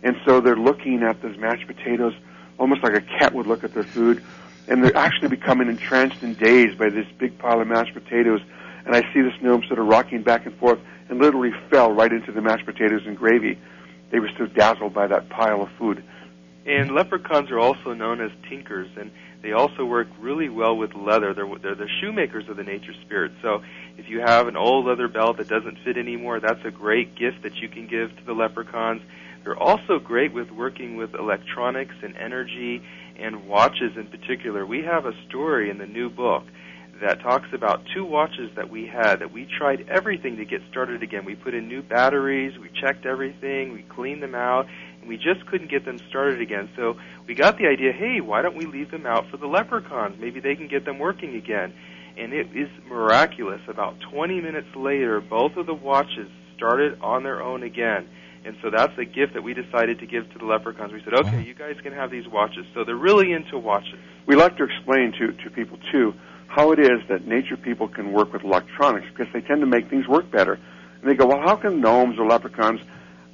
[0.04, 2.14] and so they're looking at those mashed potatoes
[2.58, 4.22] almost like a cat would look at their food,
[4.66, 8.40] and they're actually becoming entranced and dazed by this big pile of mashed potatoes.
[8.84, 12.12] And I see this gnome sort of rocking back and forth and literally fell right
[12.12, 13.58] into the mashed potatoes and gravy.
[14.10, 16.02] They were so dazzled by that pile of food.
[16.66, 21.32] And leprechauns are also known as tinkers, and they also work really well with leather.
[21.32, 23.32] They're, they're the shoemakers of the nature spirit.
[23.40, 23.62] So
[23.96, 27.42] if you have an old leather belt that doesn't fit anymore, that's a great gift
[27.42, 29.00] that you can give to the leprechauns.
[29.44, 32.83] They're also great with working with electronics and energy
[33.18, 34.66] and watches in particular.
[34.66, 36.44] We have a story in the new book
[37.01, 41.03] that talks about two watches that we had that we tried everything to get started
[41.03, 41.24] again.
[41.24, 44.66] We put in new batteries, we checked everything, we cleaned them out,
[45.01, 46.68] and we just couldn't get them started again.
[46.77, 46.96] So
[47.27, 50.18] we got the idea, hey, why don't we leave them out for the leprechauns?
[50.18, 51.72] Maybe they can get them working again.
[52.16, 53.61] And it is miraculous.
[53.68, 58.09] About 20 minutes later, both of the watches started on their own again.
[58.44, 60.92] And so that's a gift that we decided to give to the leprechauns.
[60.92, 62.66] We said, okay, you guys can have these watches.
[62.74, 63.98] So they're really into watches.
[64.27, 66.14] We like to explain to, to people, too,
[66.46, 69.90] how it is that nature people can work with electronics because they tend to make
[69.90, 70.55] things work better.
[71.01, 72.81] And they go, well, how can gnomes or leprechauns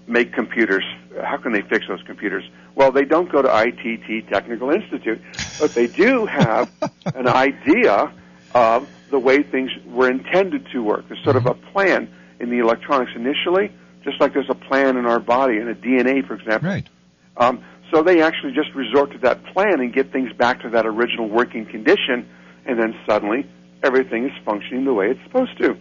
[0.06, 0.84] make computers?
[1.22, 2.44] How can they fix those computers?
[2.74, 5.20] Well, they don't go to ITT Technical Institute,
[5.60, 6.70] but they do have
[7.14, 8.12] an idea
[8.54, 11.06] of the way things were intended to work.
[11.08, 11.68] There's sort of mm-hmm.
[11.68, 13.72] a plan in the electronics initially,
[14.04, 16.68] just like there's a plan in our body, in a DNA, for example.
[16.68, 16.86] Right.
[17.36, 20.86] Um, so they actually just resort to that plan and get things back to that
[20.86, 22.28] original working condition,
[22.66, 23.46] and then suddenly
[23.82, 25.76] everything is functioning the way it's supposed to.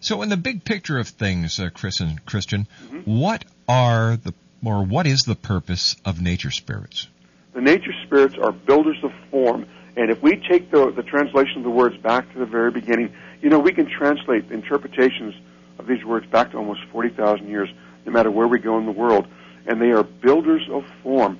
[0.00, 3.18] So, in the big picture of things, uh, Chris and Christian, Mm-hmm.
[3.18, 4.34] what are the
[4.64, 7.08] or what is the purpose of nature spirits?
[7.54, 11.64] The nature spirits are builders of form, and if we take the, the translation of
[11.64, 15.34] the words back to the very beginning, you know, we can translate interpretations
[15.82, 17.68] of these words back to almost 40,000 years,
[18.06, 19.26] no matter where we go in the world.
[19.66, 21.38] And they are builders of form,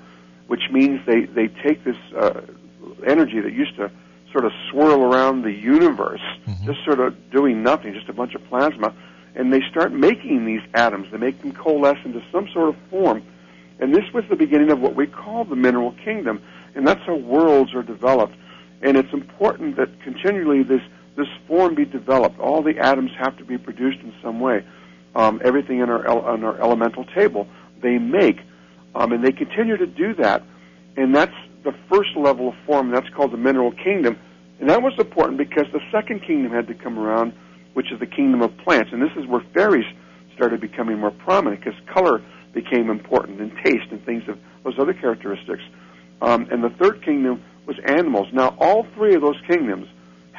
[0.48, 2.42] which means they, they take this uh,
[3.06, 3.90] energy that used to
[4.32, 6.64] sort of swirl around the universe, Mhm.
[6.66, 8.92] just sort of doing nothing, just a bunch of plasma,
[9.36, 11.08] and they start making these atoms.
[11.10, 13.22] They make them coalesce into some sort of form.
[13.80, 16.40] And this was the beginning of what we call the mineral kingdom,
[16.74, 18.34] and that's how worlds are developed.
[18.82, 20.82] And it's important that continually this
[21.16, 22.38] this form be developed.
[22.38, 24.64] All the atoms have to be produced in some way.
[25.14, 27.46] Um, everything in our on our elemental table
[27.82, 28.38] they make,
[28.94, 30.42] um, and they continue to do that.
[30.96, 32.90] And that's the first level of form.
[32.90, 34.18] That's called the mineral kingdom,
[34.60, 37.34] and that was important because the second kingdom had to come around,
[37.74, 38.90] which is the kingdom of plants.
[38.92, 39.86] And this is where fairies
[40.34, 42.22] started becoming more prominent because color
[42.54, 45.62] became important and taste and things of those other characteristics.
[46.20, 48.28] Um, and the third kingdom was animals.
[48.32, 49.88] Now, all three of those kingdoms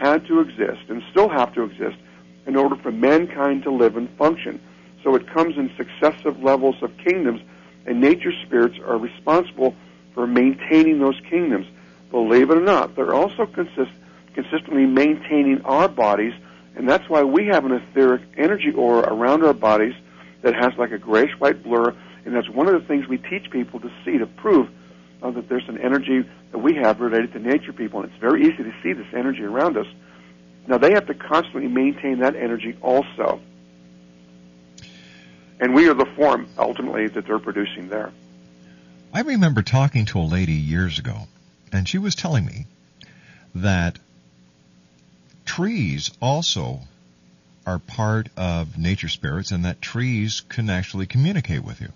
[0.03, 1.97] had to exist and still have to exist
[2.45, 4.59] in order for mankind to live and function.
[5.01, 7.41] So it comes in successive levels of kingdoms,
[7.85, 9.75] and nature spirits are responsible
[10.13, 11.67] for maintaining those kingdoms.
[12.11, 13.97] Believe it or not, they're also consist-
[14.33, 16.33] consistently maintaining our bodies
[16.75, 19.93] And that's why we have an etheric energy aura around our bodies
[20.41, 21.95] that has like a grayish white blur.
[22.25, 24.69] And that's one of the things we teach people to see to prove
[25.21, 28.01] uh, that there's an energy that we have related to nature people.
[28.01, 29.87] And it's very easy to see this energy around us.
[30.67, 33.41] Now they have to constantly maintain that energy also.
[35.59, 38.11] And we are the form ultimately that they're producing there.
[39.11, 41.27] I remember talking to a lady years ago,
[41.71, 42.67] and she was telling me
[43.55, 43.97] that
[45.45, 46.81] trees also
[47.65, 51.89] are part of nature spirits and that trees can actually communicate with you.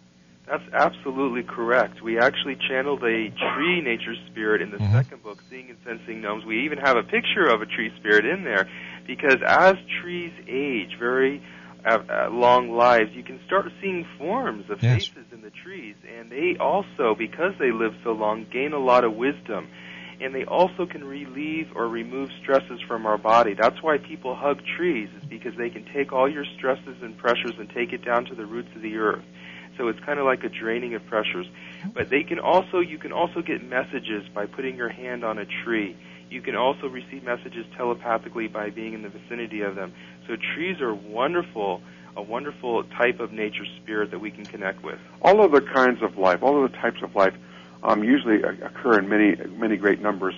[0.50, 2.02] That's absolutely correct.
[2.02, 4.92] We actually channeled a tree nature spirit in the Mhm.
[4.94, 6.46] second book, Seeing and Sensing Gnomes.
[6.46, 8.66] We even have a picture of a tree spirit in there
[9.06, 11.42] because as trees age, very
[11.86, 15.08] uh, uh, long lives, you can start seeing forms of Yes.
[15.08, 15.96] faces in the trees.
[16.18, 19.68] And they also, because they live so long, gain a lot of wisdom.
[20.20, 23.54] And they also can relieve or remove stresses from our body.
[23.54, 27.54] That's why people hug trees, is because they can take all your stresses and pressures
[27.60, 29.24] and take it down to the roots of the earth.
[29.78, 31.48] So it's kind of like a draining of pressures.
[31.94, 35.46] But they can also, you can also get messages by putting your hand on a
[35.64, 35.96] tree.
[36.30, 39.94] You can also receive messages telepathically by being in the vicinity of them.
[40.28, 41.82] So trees are wonderful,
[42.16, 45.00] a wonderful type of nature spirit that we can connect with.
[45.22, 47.34] all of the kinds of life, all of the types of life,
[47.84, 50.34] um, usually occur in many, many great numbers.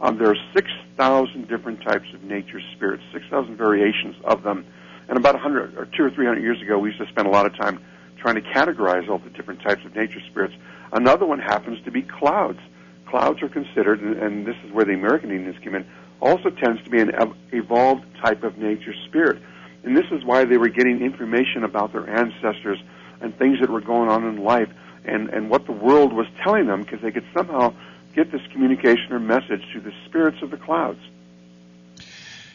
[0.00, 4.64] Um, there are 6,000 different types of nature spirits, 6,000 variations of them.
[5.08, 7.46] And about 100 or two or 300 years ago, we used to spend a lot
[7.46, 7.80] of time
[8.24, 10.54] trying to categorize all the different types of nature spirits.
[10.92, 12.58] Another one happens to be clouds.
[13.06, 15.84] Clouds are considered, and, and this is where the American Indians came in,
[16.22, 19.42] also tends to be an ev- evolved type of nature spirit.
[19.82, 22.78] And this is why they were getting information about their ancestors
[23.20, 24.70] and things that were going on in life
[25.04, 27.74] and, and what the world was telling them because they could somehow
[28.14, 31.00] get this communication or message to the spirits of the clouds.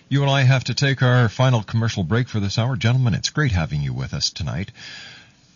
[0.08, 2.76] You and I have to take our final commercial break for this hour.
[2.76, 4.72] Gentlemen, it's great having you with us tonight.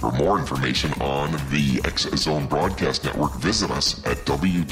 [0.00, 4.70] For more information on the X Zone Broadcast Network, visit us at www.xzbn.net.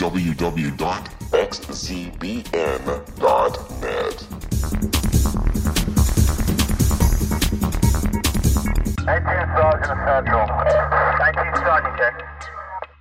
[9.08, 9.24] 18
[9.54, 10.46] Sergeant Central.
[10.46, 12.14] 19 Sergeant check.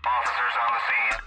[0.05, 1.21] Officers on the scene.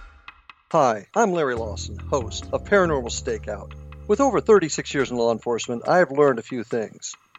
[0.71, 3.73] Hi, I'm Larry Lawson, host of Paranormal Stakeout.
[4.07, 7.15] With over 36 years in law enforcement, I have learned a few things.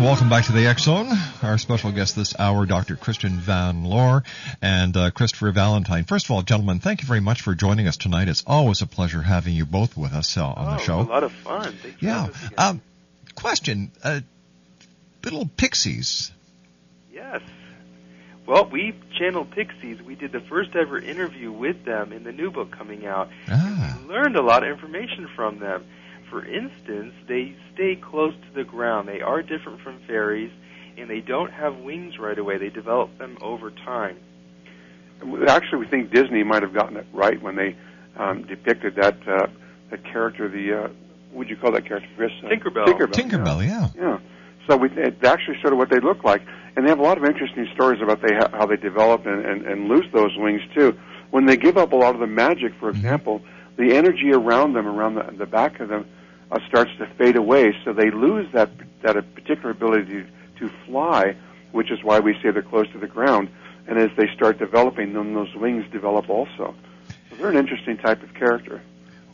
[0.00, 1.08] And welcome back to the X Zone.
[1.42, 2.96] Our special guest this hour, Dr.
[2.96, 4.22] Christian Von Lohr
[4.62, 6.04] and uh, Christopher Valentine.
[6.04, 8.26] First of all, gentlemen, thank you very much for joining us tonight.
[8.26, 11.00] It's always a pleasure having you both with us uh, on oh, the show.
[11.00, 11.74] a lot of fun.
[11.82, 12.14] Thanks yeah.
[12.14, 12.54] having us again.
[12.56, 12.82] Um,
[13.34, 14.20] question: uh,
[15.22, 16.32] Little pixies.
[17.12, 17.42] Yes.
[18.46, 20.00] Well, we channeled Pixies.
[20.00, 23.28] We did the first ever interview with them in the new book coming out.
[23.48, 23.98] Ah.
[24.00, 25.84] We learned a lot of information from them.
[26.30, 29.08] For instance, they stay close to the ground.
[29.08, 30.52] They are different from fairies,
[30.96, 32.56] and they don't have wings right away.
[32.58, 34.16] They develop them over time.
[35.48, 37.76] Actually, we think Disney might have gotten it right when they
[38.16, 39.48] um, depicted that uh,
[39.90, 40.48] that character.
[40.48, 40.88] The uh,
[41.32, 42.30] would you call that character, Chris?
[42.42, 42.86] Uh, Tinkerbell.
[42.86, 43.12] Tinkerbell.
[43.12, 43.88] Tinkerbell, yeah.
[43.96, 44.18] Yeah.
[44.68, 46.42] So we, it's actually sort of what they look like,
[46.76, 49.66] and they have a lot of interesting stories about they how they develop and, and,
[49.66, 50.96] and lose those wings too.
[51.30, 53.42] When they give up a lot of the magic, for example,
[53.76, 56.06] the energy around them, around the, the back of them,
[56.50, 57.72] uh, starts to fade away.
[57.84, 58.70] So they lose that
[59.02, 60.26] that particular ability to,
[60.58, 61.36] to fly,
[61.72, 63.48] which is why we say they're close to the ground.
[63.86, 66.74] And as they start developing, then those wings develop also.
[67.30, 68.82] So they're an interesting type of character.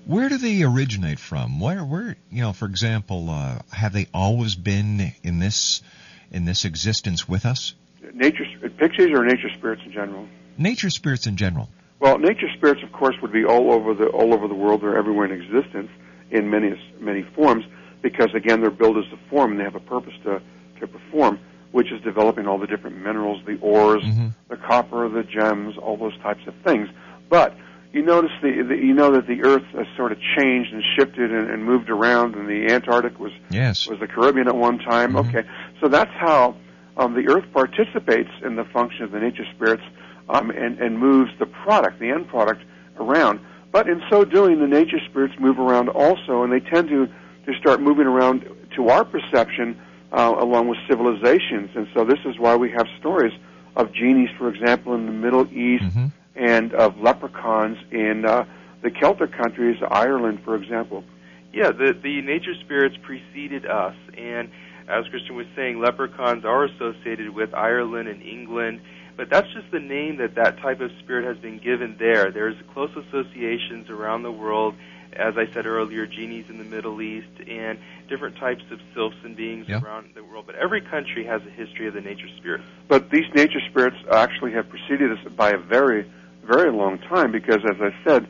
[0.06, 1.58] Where do they originate from?
[1.58, 5.82] Where, where, you know, for example, uh, have they always been in this,
[6.30, 7.74] in this existence with us?
[8.14, 8.44] Nature
[8.78, 10.28] pixies or nature spirits in general.
[10.56, 11.68] Nature spirits in general.
[11.98, 14.82] Well, nature spirits, of course, would be all over the all over the world.
[14.82, 15.90] They're everywhere in existence
[16.30, 17.64] in many many forms
[18.02, 20.40] because again, they're built as a form and they have a purpose to
[20.80, 21.38] to perform,
[21.72, 24.28] which is developing all the different minerals, the ores, Mm-hmm.
[24.48, 26.88] the copper, the gems, all those types of things.
[27.30, 27.54] But
[27.92, 31.32] you notice the, the you know that the Earth has sort of changed and shifted
[31.32, 33.86] and, and moved around, and the Antarctic was Yes.
[33.88, 35.14] was the Caribbean at one time.
[35.14, 35.28] Mhm.
[35.28, 35.48] Okay,
[35.80, 36.56] so that's how
[36.98, 39.82] um, the Earth participates in the function of the nature spirits
[40.28, 42.62] um, and, and moves the product, the end product,
[42.98, 43.40] around.
[43.76, 47.06] But in so doing, the nature spirits move around also, and they tend to
[47.44, 49.78] to start moving around to our perception
[50.12, 51.68] uh, along with civilizations.
[51.76, 53.34] And so this is why we have stories
[53.76, 56.06] of genies, for example, in the Middle East, Mm-hmm.
[56.36, 58.46] and of leprechauns in uh,
[58.80, 61.04] the Celtic countries, Ireland, for example.
[61.52, 64.48] Yeah, the the nature spirits preceded us, and
[64.88, 68.80] as Christian was saying, leprechauns are associated with Ireland and England,
[69.16, 72.30] but that's just the name that that type of spirit has been given there.
[72.30, 74.74] There's close associations around the world,
[75.12, 79.34] as I said earlier, genies in the Middle East, and different types of sylphs and
[79.36, 79.82] beings Yeah.
[79.82, 80.44] around the world.
[80.46, 82.64] But every country has a history of the nature spirits.
[82.88, 86.04] But these nature spirits actually have preceded us by a very,
[86.44, 88.26] very long time because, as I said,